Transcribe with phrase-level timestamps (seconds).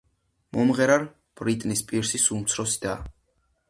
[0.57, 1.05] მომღერალ
[1.43, 3.01] ბრიტნი სპირსის უმცროსი და.